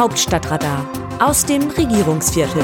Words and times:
Hauptstadtradar 0.00 0.88
aus 1.18 1.44
dem 1.44 1.60
Regierungsviertel. 1.68 2.62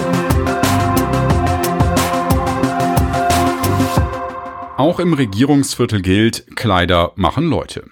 Auch 4.79 4.98
im 5.01 5.12
Regierungsviertel 5.12 6.01
gilt, 6.01 6.57
Kleider 6.57 7.12
machen 7.17 7.45
Leute. 7.51 7.91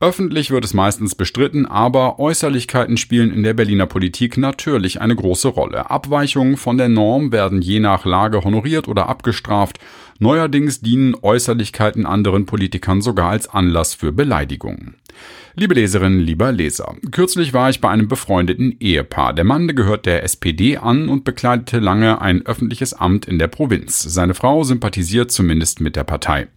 Öffentlich 0.00 0.50
wird 0.50 0.64
es 0.64 0.72
meistens 0.72 1.14
bestritten, 1.14 1.66
aber 1.66 2.18
Äußerlichkeiten 2.18 2.96
spielen 2.96 3.34
in 3.34 3.42
der 3.42 3.52
Berliner 3.52 3.84
Politik 3.84 4.38
natürlich 4.38 4.98
eine 4.98 5.14
große 5.14 5.48
Rolle. 5.48 5.90
Abweichungen 5.90 6.56
von 6.56 6.78
der 6.78 6.88
Norm 6.88 7.32
werden 7.32 7.60
je 7.60 7.80
nach 7.80 8.06
Lage 8.06 8.44
honoriert 8.44 8.88
oder 8.88 9.10
abgestraft. 9.10 9.78
Neuerdings 10.20 10.80
dienen 10.80 11.14
Äußerlichkeiten 11.20 12.06
anderen 12.06 12.46
Politikern 12.46 13.02
sogar 13.02 13.28
als 13.28 13.46
Anlass 13.46 13.92
für 13.92 14.10
Beleidigungen. 14.10 14.94
Liebe 15.56 15.74
Leserinnen, 15.74 16.18
lieber 16.18 16.50
Leser, 16.50 16.96
kürzlich 17.12 17.52
war 17.52 17.70
ich 17.70 17.80
bei 17.80 17.88
einem 17.88 18.08
befreundeten 18.08 18.74
Ehepaar. 18.80 19.32
Der 19.32 19.44
Mann 19.44 19.68
gehört 19.68 20.04
der 20.04 20.24
SPD 20.24 20.78
an 20.78 21.08
und 21.08 21.22
bekleidete 21.22 21.78
lange 21.78 22.20
ein 22.20 22.44
öffentliches 22.44 22.92
Amt 22.92 23.26
in 23.26 23.38
der 23.38 23.46
Provinz. 23.46 24.02
Seine 24.02 24.34
Frau 24.34 24.64
sympathisiert 24.64 25.30
zumindest 25.30 25.80
mit 25.80 25.94
der 25.94 26.02
Partei. 26.02 26.48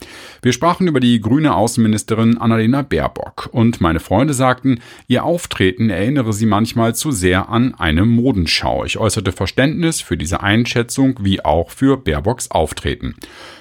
Wir 0.41 0.51
sprachen 0.51 0.87
über 0.87 0.99
die 0.99 1.21
grüne 1.21 1.53
Außenministerin 1.53 2.39
Annalena 2.39 2.81
Baerbock 2.81 3.49
und 3.51 3.81
meine 3.81 3.99
Freunde 3.99 4.33
sagten, 4.33 4.79
ihr 5.07 5.23
Auftreten 5.23 5.91
erinnere 5.91 6.33
sie 6.33 6.47
manchmal 6.47 6.95
zu 6.95 7.11
sehr 7.11 7.49
an 7.49 7.75
eine 7.75 8.03
Modenschau. 8.03 8.83
Ich 8.83 8.97
äußerte 8.97 9.31
Verständnis 9.31 10.01
für 10.01 10.17
diese 10.17 10.41
Einschätzung 10.41 11.19
wie 11.21 11.45
auch 11.45 11.69
für 11.69 11.97
Baerbocks 11.97 12.49
Auftreten. 12.49 13.13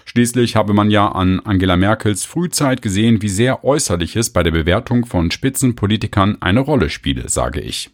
Schließlich 0.07 0.57
habe 0.57 0.73
man 0.73 0.91
ja 0.91 1.09
an 1.09 1.41
Angela 1.41 1.77
Merkels 1.77 2.24
Frühzeit 2.24 2.80
gesehen, 2.80 3.21
wie 3.23 3.29
sehr 3.29 3.65
Äußerliches 3.65 4.30
bei 4.30 4.45
der 4.45 4.52
Bewertung 4.52 5.05
von 5.05 5.26
Spitzenpolitikern 5.30 6.39
eine 6.41 6.61
Rolle 6.61 6.91
spiele, 6.91 7.29
sage 7.29 7.61
ich. 7.61 7.91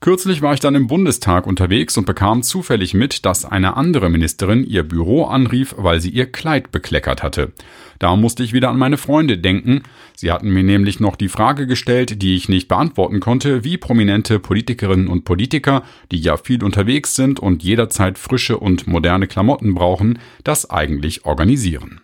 Kürzlich 0.00 0.40
war 0.40 0.54
ich 0.54 0.60
dann 0.60 0.74
im 0.74 0.86
Bundestag 0.86 1.46
unterwegs 1.46 1.98
und 1.98 2.06
bekam 2.06 2.42
zufällig 2.42 2.94
mit, 2.94 3.26
dass 3.26 3.44
eine 3.44 3.76
andere 3.76 4.08
Ministerin 4.08 4.64
ihr 4.64 4.82
Büro 4.82 5.24
anrief, 5.24 5.74
weil 5.76 6.00
sie 6.00 6.08
ihr 6.08 6.24
Kleid 6.24 6.72
bekleckert 6.72 7.22
hatte. 7.22 7.52
Da 7.98 8.16
musste 8.16 8.42
ich 8.42 8.54
wieder 8.54 8.70
an 8.70 8.78
meine 8.78 8.96
Freunde 8.96 9.36
denken. 9.36 9.82
Sie 10.16 10.32
hatten 10.32 10.48
mir 10.48 10.62
nämlich 10.62 11.00
noch 11.00 11.16
die 11.16 11.28
Frage 11.28 11.66
gestellt, 11.66 12.22
die 12.22 12.34
ich 12.34 12.48
nicht 12.48 12.66
beantworten 12.66 13.20
konnte, 13.20 13.62
wie 13.62 13.76
prominente 13.76 14.38
Politikerinnen 14.38 15.06
und 15.06 15.26
Politiker, 15.26 15.82
die 16.10 16.18
ja 16.18 16.38
viel 16.38 16.64
unterwegs 16.64 17.14
sind 17.14 17.38
und 17.38 17.62
jederzeit 17.62 18.16
frische 18.16 18.56
und 18.56 18.86
moderne 18.86 19.26
Klamotten 19.26 19.74
brauchen, 19.74 20.18
das 20.44 20.70
eigentlich 20.70 21.26
organisieren. 21.26 22.00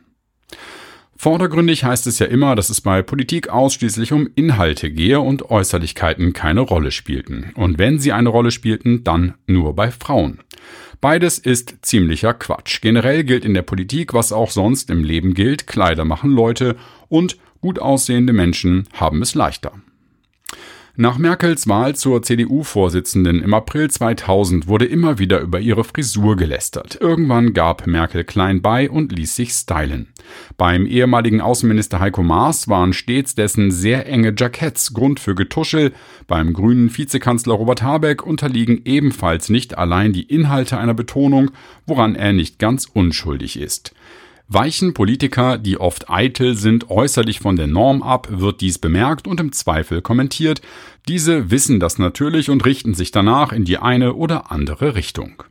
Vordergründig 1.18 1.82
heißt 1.82 2.06
es 2.06 2.18
ja 2.18 2.26
immer, 2.26 2.54
dass 2.54 2.68
es 2.68 2.82
bei 2.82 3.02
Politik 3.02 3.48
ausschließlich 3.48 4.12
um 4.12 4.28
Inhalte 4.34 4.90
gehe 4.90 5.20
und 5.20 5.50
Äußerlichkeiten 5.50 6.34
keine 6.34 6.60
Rolle 6.60 6.90
spielten. 6.90 7.52
Und 7.54 7.78
wenn 7.78 7.98
sie 7.98 8.12
eine 8.12 8.28
Rolle 8.28 8.50
spielten, 8.50 9.02
dann 9.02 9.34
nur 9.46 9.74
bei 9.74 9.90
Frauen. 9.90 10.40
Beides 11.00 11.38
ist 11.38 11.76
ziemlicher 11.82 12.34
Quatsch. 12.34 12.80
Generell 12.80 13.24
gilt 13.24 13.44
in 13.44 13.54
der 13.54 13.62
Politik, 13.62 14.12
was 14.12 14.32
auch 14.32 14.50
sonst 14.50 14.90
im 14.90 15.04
Leben 15.04 15.34
gilt, 15.34 15.66
Kleider 15.66 16.04
machen 16.04 16.30
Leute 16.30 16.76
und 17.08 17.38
gut 17.60 17.78
aussehende 17.78 18.32
Menschen 18.32 18.86
haben 18.92 19.22
es 19.22 19.34
leichter. 19.34 19.72
Nach 20.98 21.18
Merkels 21.18 21.68
Wahl 21.68 21.94
zur 21.94 22.22
CDU-Vorsitzenden 22.22 23.42
im 23.42 23.52
April 23.52 23.90
2000 23.90 24.66
wurde 24.66 24.86
immer 24.86 25.18
wieder 25.18 25.40
über 25.40 25.60
ihre 25.60 25.84
Frisur 25.84 26.36
gelästert. 26.36 26.96
Irgendwann 26.98 27.52
gab 27.52 27.86
Merkel 27.86 28.24
klein 28.24 28.62
bei 28.62 28.88
und 28.88 29.12
ließ 29.12 29.36
sich 29.36 29.52
stylen. 29.52 30.08
Beim 30.56 30.86
ehemaligen 30.86 31.42
Außenminister 31.42 32.00
Heiko 32.00 32.22
Maas 32.22 32.68
waren 32.68 32.94
stets 32.94 33.34
dessen 33.34 33.70
sehr 33.70 34.06
enge 34.06 34.32
Jacketts 34.34 34.94
Grund 34.94 35.20
für 35.20 35.34
Getuschel. 35.34 35.92
Beim 36.28 36.54
grünen 36.54 36.96
Vizekanzler 36.96 37.52
Robert 37.52 37.82
Habeck 37.82 38.26
unterliegen 38.26 38.80
ebenfalls 38.86 39.50
nicht 39.50 39.76
allein 39.76 40.14
die 40.14 40.22
Inhalte 40.22 40.78
einer 40.78 40.94
Betonung, 40.94 41.50
woran 41.86 42.14
er 42.14 42.32
nicht 42.32 42.58
ganz 42.58 42.86
unschuldig 42.90 43.60
ist. 43.60 43.92
Weichen 44.48 44.94
Politiker, 44.94 45.58
die 45.58 45.78
oft 45.78 46.08
eitel 46.08 46.54
sind, 46.54 46.88
äußerlich 46.88 47.40
von 47.40 47.56
der 47.56 47.66
Norm 47.66 48.02
ab, 48.02 48.28
wird 48.30 48.60
dies 48.60 48.78
bemerkt 48.78 49.26
und 49.26 49.40
im 49.40 49.50
Zweifel 49.50 50.02
kommentiert. 50.02 50.60
Diese 51.08 51.50
wissen 51.50 51.80
das 51.80 51.98
natürlich 51.98 52.48
und 52.48 52.64
richten 52.64 52.94
sich 52.94 53.10
danach 53.10 53.50
in 53.50 53.64
die 53.64 53.78
eine 53.78 54.14
oder 54.14 54.52
andere 54.52 54.94
Richtung. 54.94 55.42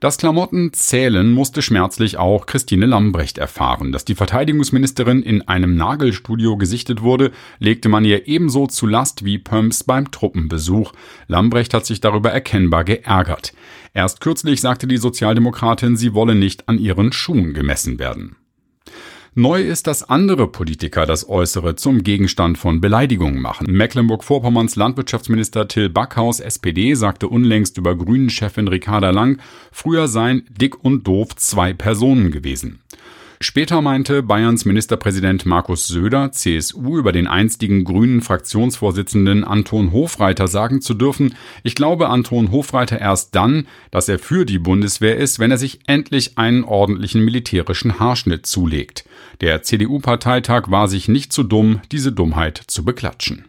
Das 0.00 0.18
Klamotten 0.18 0.72
zählen 0.72 1.32
musste 1.32 1.62
schmerzlich 1.62 2.16
auch 2.16 2.46
Christine 2.46 2.86
Lambrecht 2.86 3.38
erfahren. 3.38 3.92
Dass 3.92 4.04
die 4.04 4.14
Verteidigungsministerin 4.14 5.22
in 5.22 5.42
einem 5.42 5.76
Nagelstudio 5.76 6.56
gesichtet 6.56 7.02
wurde, 7.02 7.30
legte 7.58 7.88
man 7.88 8.04
ihr 8.04 8.26
ebenso 8.26 8.66
zu 8.66 8.86
Last 8.86 9.24
wie 9.24 9.38
Pumps 9.38 9.84
beim 9.84 10.10
Truppenbesuch. 10.10 10.92
Lambrecht 11.28 11.74
hat 11.74 11.86
sich 11.86 12.00
darüber 12.00 12.32
erkennbar 12.32 12.84
geärgert. 12.84 13.54
Erst 13.94 14.20
kürzlich 14.20 14.60
sagte 14.60 14.86
die 14.86 14.96
Sozialdemokratin, 14.96 15.96
sie 15.96 16.14
wolle 16.14 16.34
nicht 16.34 16.68
an 16.68 16.78
ihren 16.78 17.12
Schuhen 17.12 17.54
gemessen 17.54 17.98
werden. 17.98 18.36
Neu 19.36 19.62
ist, 19.62 19.88
dass 19.88 20.08
andere 20.08 20.46
Politiker 20.46 21.06
das 21.06 21.28
Äußere 21.28 21.74
zum 21.74 22.04
Gegenstand 22.04 22.56
von 22.56 22.80
Beleidigungen 22.80 23.42
machen. 23.42 23.66
Mecklenburg-Vorpommerns 23.68 24.76
Landwirtschaftsminister 24.76 25.66
Till 25.66 25.88
Backhaus, 25.88 26.38
SPD, 26.38 26.94
sagte 26.94 27.26
unlängst 27.26 27.76
über 27.76 27.96
Grünen-Chefin 27.96 28.68
Ricarda 28.68 29.10
Lang, 29.10 29.40
früher 29.72 30.06
seien 30.06 30.46
dick 30.48 30.84
und 30.84 31.08
doof 31.08 31.34
zwei 31.34 31.72
Personen 31.72 32.30
gewesen. 32.30 32.78
Später 33.40 33.82
meinte 33.82 34.22
Bayerns 34.22 34.64
Ministerpräsident 34.64 35.44
Markus 35.44 35.88
Söder, 35.88 36.32
CSU, 36.32 36.98
über 36.98 37.12
den 37.12 37.26
einstigen 37.26 37.84
grünen 37.84 38.20
Fraktionsvorsitzenden 38.20 39.44
Anton 39.44 39.92
Hofreiter 39.92 40.48
sagen 40.48 40.80
zu 40.80 40.94
dürfen, 40.94 41.34
ich 41.62 41.74
glaube 41.74 42.08
Anton 42.08 42.52
Hofreiter 42.52 43.00
erst 43.00 43.34
dann, 43.34 43.66
dass 43.90 44.08
er 44.08 44.18
für 44.18 44.44
die 44.44 44.58
Bundeswehr 44.58 45.16
ist, 45.16 45.38
wenn 45.38 45.50
er 45.50 45.58
sich 45.58 45.80
endlich 45.86 46.38
einen 46.38 46.64
ordentlichen 46.64 47.24
militärischen 47.24 47.98
Haarschnitt 47.98 48.46
zulegt. 48.46 49.04
Der 49.40 49.62
CDU-Parteitag 49.62 50.70
war 50.70 50.88
sich 50.88 51.08
nicht 51.08 51.32
zu 51.32 51.42
dumm, 51.42 51.80
diese 51.90 52.12
Dummheit 52.12 52.62
zu 52.66 52.84
beklatschen. 52.84 53.46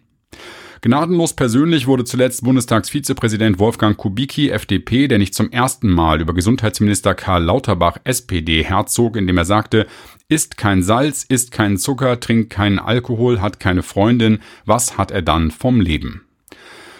Gnadenlos 0.85 1.33
persönlich 1.33 1.87
wurde 1.87 2.03
zuletzt 2.03 2.43
Bundestagsvizepräsident 2.43 3.57
Wolfgang 3.57 3.97
Kubicki, 3.97 4.51
FDP, 4.51 5.07
der 5.07 5.17
nicht 5.17 5.33
zum 5.33 5.51
ersten 5.51 5.89
Mal 5.89 6.21
über 6.21 6.35
Gesundheitsminister 6.35 7.15
Karl 7.15 7.43
Lauterbach, 7.43 7.97
SPD, 8.03 8.63
herzog, 8.63 9.17
indem 9.17 9.39
er 9.39 9.45
sagte, 9.45 9.87
isst 10.29 10.57
kein 10.57 10.83
Salz, 10.83 11.23
isst 11.23 11.51
keinen 11.51 11.77
Zucker, 11.77 12.19
trinkt 12.19 12.51
keinen 12.51 12.77
Alkohol, 12.77 13.41
hat 13.41 13.59
keine 13.59 13.81
Freundin, 13.81 14.37
was 14.65 14.95
hat 14.95 15.09
er 15.09 15.23
dann 15.23 15.49
vom 15.49 15.81
Leben? 15.81 16.21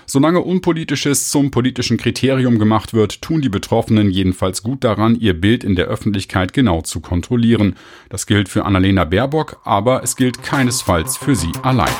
Solange 0.07 0.40
Unpolitisches 0.41 1.29
zum 1.29 1.52
politischen 1.52 1.97
Kriterium 1.97 2.57
gemacht 2.57 2.96
wird, 2.96 3.22
tun 3.22 3.41
die 3.41 3.50
Betroffenen 3.50 4.09
jedenfalls 4.09 4.63
gut 4.63 4.84
daran, 4.84 5.16
ihr 5.16 5.40
Bild 5.40 5.63
in 5.63 5.75
der 5.75 5.85
Öffentlichkeit 5.85 6.53
genau 6.53 6.81
zu 6.81 7.02
kontrollieren. 7.02 7.75
Das 8.09 8.25
gilt 8.25 8.50
für 8.50 8.66
Annalena 8.66 9.03
Baerbock, 9.03 9.62
aber 9.63 10.02
es 10.02 10.16
gilt 10.16 10.41
keinesfalls 10.41 11.17
für 11.17 11.35
sie 11.35 11.52
allein 11.62 11.94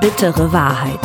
bittere 0.00 0.52
Wahrheit. 0.52 1.00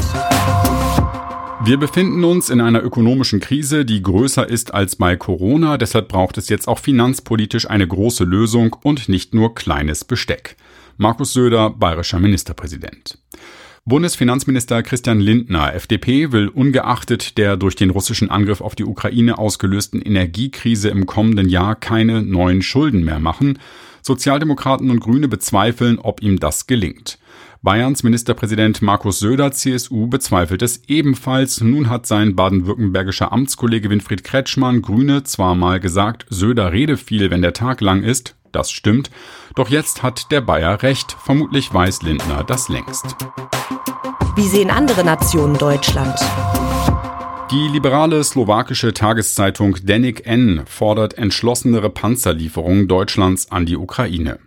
Wir 1.64 1.78
befinden 1.78 2.24
uns 2.24 2.50
in 2.50 2.60
einer 2.60 2.84
ökonomischen 2.84 3.40
Krise, 3.40 3.86
die 3.86 4.02
größer 4.02 4.48
ist 4.48 4.74
als 4.74 4.96
bei 4.96 5.16
Corona. 5.16 5.78
Deshalb 5.78 6.08
braucht 6.08 6.38
es 6.38 6.50
jetzt 6.50 6.68
auch 6.68 6.80
finanzpolitisch 6.80 7.70
eine 7.70 7.88
große 7.88 8.24
Lösung 8.24 8.76
und 8.84 9.10
nicht 9.10 9.34
nur 9.34 9.56
kleines 9.56 10.04
Besteck. 10.04 10.56
Markus 10.98 11.34
Söder, 11.34 11.70
bayerischer 11.70 12.20
Ministerpräsident. 12.20 13.18
Bundesfinanzminister 13.86 14.84
Christian 14.84 15.20
Lindner, 15.20 15.74
FDP, 15.74 16.32
will 16.32 16.48
ungeachtet 16.48 17.38
der 17.38 17.58
durch 17.58 17.76
den 17.76 17.90
russischen 17.90 18.30
Angriff 18.30 18.62
auf 18.62 18.76
die 18.76 18.86
Ukraine 18.86 19.38
ausgelösten 19.40 20.02
Energiekrise 20.02 20.90
im 20.90 21.06
kommenden 21.06 21.50
Jahr 21.50 21.76
keine 21.76 22.22
neuen 22.22 22.62
Schulden 22.62 23.04
mehr 23.04 23.20
machen. 23.20 23.58
Sozialdemokraten 24.02 24.90
und 24.90 25.00
Grüne 25.00 25.28
bezweifeln, 25.28 26.00
ob 26.00 26.22
ihm 26.22 26.40
das 26.40 26.68
gelingt. 26.68 27.20
Bayerns 27.64 28.02
Ministerpräsident 28.02 28.82
Markus 28.82 29.20
Söder, 29.20 29.52
CSU, 29.52 30.08
bezweifelt 30.08 30.64
es 30.64 30.82
ebenfalls. 30.88 31.62
Nun 31.62 31.90
hat 31.90 32.08
sein 32.08 32.36
baden-württembergischer 32.36 33.32
Amtskollege 33.32 33.92
Winfried 33.92 34.24
Kretschmann, 34.24 34.82
Grüne, 34.82 35.24
zwar 35.24 35.54
mal 35.54 35.80
gesagt, 35.80 36.26
Söder 36.30 36.72
rede 36.72 36.98
viel, 36.98 37.30
wenn 37.30 37.44
der 37.44 37.54
Tag 37.54 37.82
lang 37.82 38.02
ist. 38.02 38.36
Das 38.52 38.72
stimmt. 38.72 39.12
Doch 39.56 39.70
jetzt 39.70 40.04
hat 40.04 40.32
der 40.32 40.42
Bayer 40.42 40.82
recht. 40.82 41.16
Vermutlich 41.24 41.74
weiß 41.74 42.02
Lindner 42.02 42.44
das 42.44 42.68
längst. 42.68 43.16
Wie 44.36 44.48
sehen 44.48 44.72
andere 44.72 45.04
Nationen 45.04 45.58
Deutschland? 45.58 46.18
Die 47.52 47.68
liberale 47.68 48.24
slowakische 48.24 48.94
Tageszeitung 48.94 49.76
Denik 49.84 50.26
N 50.26 50.64
fordert 50.66 51.18
entschlossenere 51.18 51.90
Panzerlieferungen 51.90 52.88
Deutschlands 52.88 53.52
an 53.52 53.66
die 53.66 53.76
Ukraine. 53.76 54.40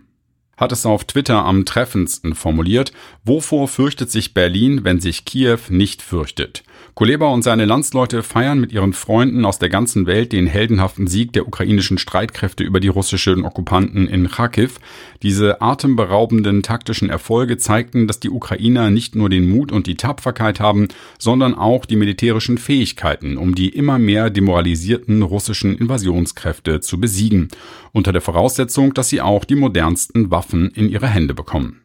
Hat 0.57 0.71
es 0.71 0.85
auf 0.85 1.03
Twitter 1.03 1.45
am 1.45 1.65
treffendsten 1.65 2.35
formuliert, 2.35 2.93
wovor 3.23 3.67
fürchtet 3.67 4.11
sich 4.11 4.33
Berlin, 4.33 4.83
wenn 4.83 4.99
sich 4.99 5.25
Kiew 5.25 5.59
nicht 5.69 6.01
fürchtet. 6.01 6.63
Kuleba 6.93 7.27
und 7.27 7.41
seine 7.41 7.65
Landsleute 7.65 8.23
feiern 8.23 8.59
mit 8.59 8.71
ihren 8.71 8.93
Freunden 8.93 9.43
aus 9.43 9.59
der 9.59 9.67
ganzen 9.67 10.07
Welt 10.07 10.31
den 10.31 10.47
heldenhaften 10.47 11.07
Sieg 11.07 11.33
der 11.33 11.45
ukrainischen 11.45 11.97
Streitkräfte 11.97 12.63
über 12.63 12.79
die 12.79 12.87
russischen 12.87 13.43
Okkupanten 13.43 14.07
in 14.07 14.29
Kharkiv. 14.29 14.79
Diese 15.21 15.61
atemberaubenden 15.61 16.63
taktischen 16.63 17.09
Erfolge 17.09 17.57
zeigten, 17.57 18.07
dass 18.07 18.21
die 18.21 18.29
Ukrainer 18.29 18.91
nicht 18.91 19.13
nur 19.15 19.29
den 19.29 19.49
Mut 19.49 19.73
und 19.73 19.87
die 19.87 19.95
Tapferkeit 19.95 20.61
haben, 20.61 20.87
sondern 21.19 21.53
auch 21.53 21.85
die 21.85 21.97
militärischen 21.97 22.57
Fähigkeiten, 22.57 23.37
um 23.37 23.55
die 23.55 23.69
immer 23.69 23.99
mehr 23.99 24.29
demoralisierten 24.29 25.21
russischen 25.21 25.77
Invasionskräfte 25.77 26.79
zu 26.79 26.99
besiegen, 27.01 27.49
unter 27.91 28.13
der 28.13 28.21
Voraussetzung, 28.21 28.93
dass 28.93 29.09
sie 29.09 29.19
auch 29.19 29.43
die 29.43 29.55
modernsten 29.55 30.31
Waffen 30.31 30.44
in 30.53 30.89
ihre 30.89 31.07
Hände 31.07 31.33
bekommen. 31.33 31.81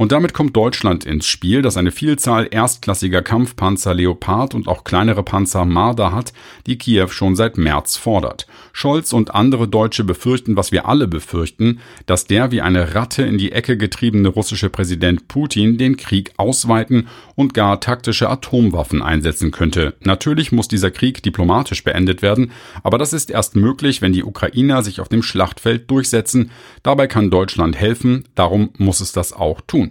Und 0.00 0.12
damit 0.12 0.32
kommt 0.32 0.56
Deutschland 0.56 1.04
ins 1.04 1.26
Spiel, 1.26 1.60
das 1.60 1.76
eine 1.76 1.90
Vielzahl 1.90 2.48
erstklassiger 2.50 3.20
Kampfpanzer 3.20 3.92
Leopard 3.92 4.54
und 4.54 4.66
auch 4.66 4.82
kleinere 4.82 5.22
Panzer 5.22 5.66
Marder 5.66 6.10
hat, 6.10 6.32
die 6.66 6.78
Kiew 6.78 7.08
schon 7.08 7.36
seit 7.36 7.58
März 7.58 7.98
fordert. 7.98 8.46
Scholz 8.72 9.12
und 9.12 9.34
andere 9.34 9.68
Deutsche 9.68 10.02
befürchten, 10.02 10.56
was 10.56 10.72
wir 10.72 10.88
alle 10.88 11.06
befürchten, 11.06 11.80
dass 12.06 12.24
der 12.24 12.50
wie 12.50 12.62
eine 12.62 12.94
Ratte 12.94 13.24
in 13.24 13.36
die 13.36 13.52
Ecke 13.52 13.76
getriebene 13.76 14.30
russische 14.30 14.70
Präsident 14.70 15.28
Putin 15.28 15.76
den 15.76 15.98
Krieg 15.98 16.32
ausweiten 16.38 17.08
und 17.34 17.52
gar 17.52 17.78
taktische 17.78 18.30
Atomwaffen 18.30 19.02
einsetzen 19.02 19.50
könnte. 19.50 19.96
Natürlich 20.00 20.50
muss 20.50 20.66
dieser 20.66 20.90
Krieg 20.90 21.22
diplomatisch 21.22 21.84
beendet 21.84 22.22
werden, 22.22 22.52
aber 22.82 22.96
das 22.96 23.12
ist 23.12 23.30
erst 23.30 23.54
möglich, 23.54 24.00
wenn 24.00 24.14
die 24.14 24.24
Ukrainer 24.24 24.82
sich 24.82 24.98
auf 24.98 25.10
dem 25.10 25.22
Schlachtfeld 25.22 25.90
durchsetzen. 25.90 26.50
Dabei 26.82 27.06
kann 27.06 27.28
Deutschland 27.28 27.76
helfen, 27.76 28.24
darum 28.34 28.70
muss 28.78 29.02
es 29.02 29.12
das 29.12 29.34
auch 29.34 29.60
tun. 29.60 29.89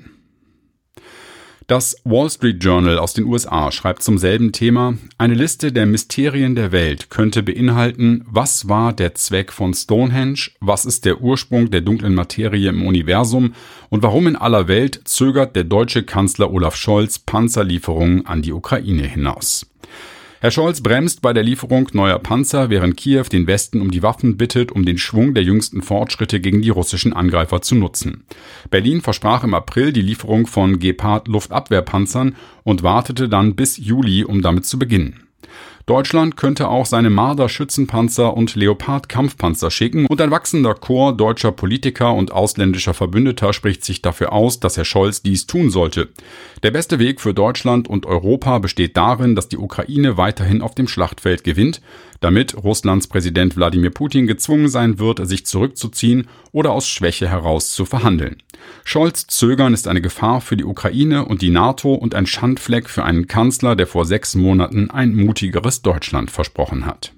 Das 1.69 2.01
Wall 2.04 2.31
Street 2.31 2.63
Journal 2.63 2.98
aus 2.98 3.13
den 3.13 3.25
USA 3.25 3.71
schreibt 3.71 4.01
zum 4.01 4.18
selben 4.18 4.51
Thema, 4.51 4.95
eine 5.19 5.36
Liste 5.36 5.71
der 5.71 5.86
Mysterien 5.86 6.56
der 6.56 6.71
Welt 6.71 7.12
könnte 7.12 7.44
beinhalten, 7.44 8.25
was 8.27 8.68
war 8.68 8.92
der 8.92 9.13
Zweck 9.13 9.54
von 9.54 9.75
Stonehenge, 9.75 10.50
was 10.62 10.86
ist 10.86 11.06
der 11.06 11.21
Ursprung 11.21 11.69
der 11.69 11.81
dunklen 11.81 12.16
Materie 12.16 12.69
im 12.69 12.88
Universum 12.88 13.54
und 13.89 14.01
warum 14.01 14.25
in 14.25 14.36
aller 14.36 14.68
Welt 14.68 15.01
zögert 15.04 15.56
der 15.56 15.63
deutsche 15.63 16.01
Kanzler 16.01 16.51
Olaf 16.51 16.75
Scholz 16.75 17.19
Panzerlieferungen 17.19 18.25
an 18.25 18.42
die 18.42 18.51
Ukraine 18.51 19.04
hinaus. 19.04 19.68
Herr 20.42 20.52
Scholz 20.52 20.80
bremst 20.80 21.22
bei 21.22 21.34
der 21.34 21.44
Lieferung 21.44 21.90
neuer 21.92 22.18
Panzer, 22.18 22.70
während 22.70 22.96
Kiew 22.96 23.26
den 23.30 23.46
Westen 23.46 23.82
um 23.82 23.92
die 23.92 24.02
Waffen 24.04 24.38
bittet, 24.38 24.72
um 24.72 24.86
den 24.86 24.98
Schwung 24.98 25.34
der 25.34 25.44
jüngsten 25.44 25.82
Fortschritte 25.82 26.40
gegen 26.40 26.62
die 26.62 26.70
russischen 26.70 27.12
Angreifer 27.12 27.62
zu 27.62 27.76
nutzen. 27.76 28.24
Berlin 28.70 29.02
versprach 29.02 29.44
im 29.44 29.54
April 29.54 29.92
die 29.92 30.02
Lieferung 30.02 30.48
von 30.48 30.80
Gepard 30.80 31.28
Luftabwehrpanzern 31.28 32.38
und 32.64 32.84
wartete 32.84 33.28
dann 33.28 33.56
bis 33.56 33.76
Juli, 33.76 34.24
um 34.24 34.42
damit 34.42 34.66
zu 34.66 34.80
beginnen. 34.80 35.29
Deutschland 35.90 36.38
könnte 36.38 36.68
auch 36.68 36.86
seine 36.86 37.10
Marder 37.10 37.50
Schützenpanzer 37.50 38.38
und 38.38 38.54
Leopard 38.56 39.10
Kampfpanzer 39.10 39.72
schicken 39.72 40.06
und 40.06 40.22
ein 40.22 40.30
wachsender 40.30 40.76
Chor 40.76 41.18
deutscher 41.18 41.52
Politiker 41.52 42.14
und 42.14 42.32
ausländischer 42.32 42.94
Verbündeter 42.94 43.54
spricht 43.54 43.84
sich 43.84 44.04
dafür 44.04 44.32
aus, 44.32 44.60
dass 44.60 44.78
Herr 44.78 44.86
Scholz 44.86 45.24
dies 45.24 45.48
tun 45.48 45.72
sollte. 45.72 46.10
Der 46.62 46.70
beste 46.70 47.00
Weg 47.00 47.20
für 47.20 47.34
Deutschland 47.34 47.88
und 47.88 48.06
Europa 48.06 48.60
besteht 48.60 48.98
darin, 48.98 49.36
dass 49.36 49.50
die 49.50 49.58
Ukraine 49.58 50.16
weiterhin 50.16 50.62
auf 50.62 50.76
dem 50.76 50.88
Schlachtfeld 50.88 51.44
gewinnt, 51.44 51.82
damit 52.20 52.56
Russlands 52.64 53.08
Präsident 53.08 53.56
Wladimir 53.56 53.90
Putin 53.90 54.28
gezwungen 54.28 54.68
sein 54.68 55.00
wird, 55.00 55.26
sich 55.28 55.48
zurückzuziehen 55.48 56.28
oder 56.52 56.72
aus 56.72 56.88
Schwäche 56.88 57.30
heraus 57.30 57.74
zu 57.74 57.86
verhandeln. 57.86 58.38
Scholz 58.84 59.28
Zögern 59.28 59.74
ist 59.74 59.88
eine 59.88 60.02
Gefahr 60.02 60.42
für 60.42 60.58
die 60.58 60.66
Ukraine 60.66 61.26
und 61.26 61.42
die 61.42 61.50
NATO 61.50 61.94
und 61.94 62.14
ein 62.14 62.26
Schandfleck 62.26 62.90
für 62.90 63.04
einen 63.04 63.28
Kanzler, 63.28 63.76
der 63.76 63.88
vor 63.88 64.06
sechs 64.06 64.36
Monaten 64.36 64.90
ein 64.92 65.16
mutigeres 65.16 65.79
Deutschland 65.81 66.31
versprochen 66.31 66.86
hat. 66.86 67.14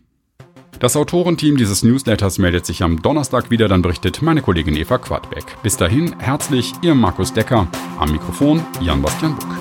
Das 0.80 0.96
Autorenteam 0.96 1.58
dieses 1.58 1.84
Newsletters 1.84 2.40
meldet 2.40 2.66
sich 2.66 2.82
am 2.82 3.02
Donnerstag 3.04 3.52
wieder, 3.52 3.68
dann 3.68 3.84
berichtet 3.84 4.24
meine 4.24 4.42
Kollegin 4.42 4.76
Eva 4.76 4.98
Quadbeck. 4.98 5.46
Bis 5.62 5.78
dahin 5.78 6.20
herzlich, 6.20 6.74
ihr 6.82 6.96
Markus 6.96 7.34
Decker. 7.34 7.68
Am 8.00 8.12
Mikrofon 8.12 8.66
Jan-Bastian 8.82 9.36
Buck. 9.36 9.61